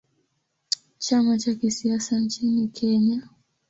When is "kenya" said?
2.67-3.29